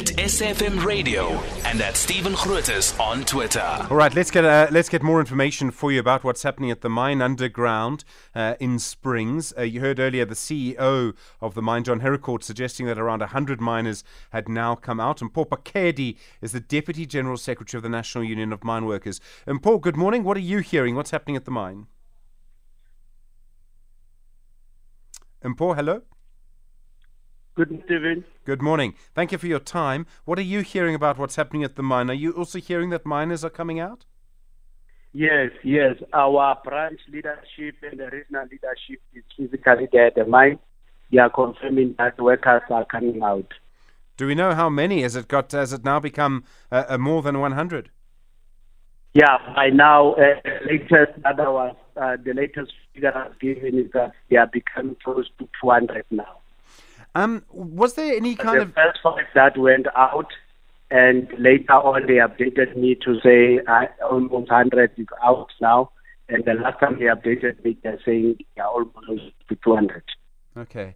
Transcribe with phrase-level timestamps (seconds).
[0.00, 1.28] at SAfm Radio
[1.66, 3.86] and at Stephen Grootes on Twitter.
[3.90, 6.80] All right, let's get uh, let's get more information for you about what's happening at
[6.80, 8.02] the mine underground
[8.34, 9.52] uh, in Springs.
[9.58, 13.60] Uh, you heard earlier the CEO of the mine, John Herricourt, suggesting that around 100
[13.60, 15.20] miners had now come out.
[15.20, 19.20] And Mpho Phakedi is the Deputy General Secretary of the National Union of Mine Workers.
[19.46, 20.24] And Mpho, good morning.
[20.24, 20.94] What are you hearing?
[20.94, 21.88] What's happening at the mine?
[25.42, 26.02] And Mpho, hello.
[27.60, 28.24] Good Stephen.
[28.46, 28.94] Good morning.
[29.14, 30.06] Thank you for your time.
[30.24, 32.08] What are you hearing about what's happening at the mine?
[32.08, 34.06] Are you also hearing that miners are coming out?
[35.12, 35.96] Yes, yes.
[36.14, 40.58] Our branch leadership and the regional leadership is physically there at the mine.
[41.12, 43.52] They are confirming that workers are coming out.
[44.16, 45.02] Do we know how many?
[45.02, 45.52] Has it got?
[45.52, 47.90] Has it now become uh, uh, more than 100?
[49.12, 54.12] Yeah, by now, uh, latest other was, uh, the latest figure I've given is that
[54.30, 56.40] they are becoming close to 200 now.
[57.14, 60.28] Um, was there any kind the of first five that went out,
[60.90, 65.90] and later on they updated me to say uh, almost 100 is out now.
[66.28, 70.04] And the last time they updated me, they're saying they are almost to 200.
[70.56, 70.94] Okay.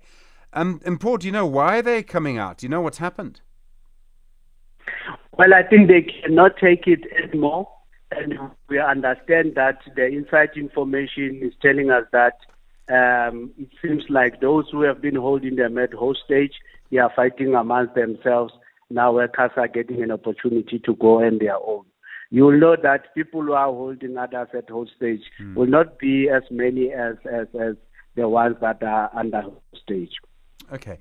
[0.52, 2.58] Um, and Mpho, do you know why they're coming out?
[2.58, 3.40] Do you know what's happened?
[5.36, 7.68] Well, I think they cannot take it anymore.
[8.12, 12.34] And we understand that the inside information is telling us that
[12.88, 16.52] um, it seems like those who have been holding them at hostage,
[16.90, 18.52] they are fighting amongst themselves.
[18.90, 21.84] Now workers are getting an opportunity to go on their own.
[22.30, 25.54] You will know that people who are holding others at hostage Hmm.
[25.54, 27.76] will not be as many as, as, as
[28.16, 30.16] the ones that are under hostage.
[30.72, 30.98] Okay.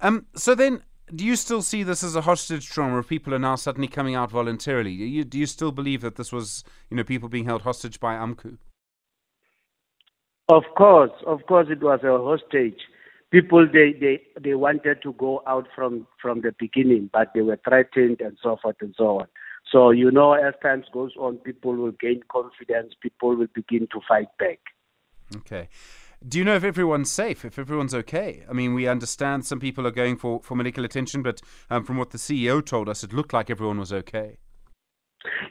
[0.00, 0.82] Um, so then,
[1.14, 4.14] do you still see this as a hostage trauma where people are now suddenly coming
[4.14, 4.96] out voluntarily?
[4.96, 8.00] Do you, do you still believe that this was, you know, people being held hostage
[8.00, 8.58] by AMCU?
[10.48, 12.80] Of course, of course, it was a hostage.
[13.32, 17.58] People they, they, they wanted to go out from, from the beginning, but they were
[17.68, 19.26] threatened and so forth and so on.
[19.72, 22.94] So you know, as time goes on, people will gain confidence.
[23.02, 24.60] People will begin to fight back.
[25.34, 25.68] Okay.
[26.26, 28.44] Do you know if everyone's safe, if everyone's okay?
[28.48, 31.98] I mean, we understand some people are going for, for medical attention, but um, from
[31.98, 34.38] what the CEO told us, it looked like everyone was okay.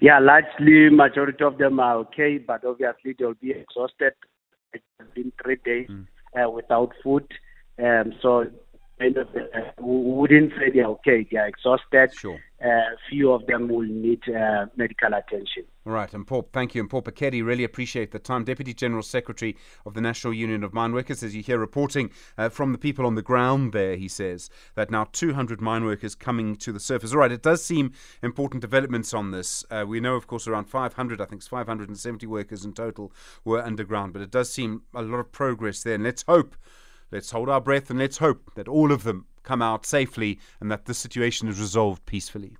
[0.01, 4.13] Yeah, largely majority of them are okay, but obviously they'll be exhausted.
[4.75, 5.89] It's been three days
[6.37, 7.27] uh, without food,
[7.79, 8.45] um, so
[8.99, 11.27] kind of, uh, wouldn't say they're okay.
[11.29, 12.13] They are exhausted.
[12.13, 12.39] Sure.
[12.63, 15.63] Uh, few of them will need uh, medical attention.
[15.85, 16.81] All right, and Mpho, thank you.
[16.81, 18.43] And Mpho Phakedi, really appreciate the time.
[18.43, 22.49] Deputy General Secretary of the National Union of Mine Workers, as you hear reporting uh,
[22.49, 26.55] from the people on the ground there, he says that now 200 mine workers coming
[26.55, 27.11] to the surface.
[27.11, 27.91] All right, it does seem
[28.23, 29.63] important developments on this.
[29.69, 33.11] Uh, we know, of course, around 500, I think it's 570 workers in total
[33.43, 35.95] were underground, but it does seem a lot of progress there.
[35.95, 36.55] And let's hope,
[37.11, 40.71] let's hold our breath and let's hope that all of them come out safely and
[40.71, 42.57] that this situation is resolved peacefully.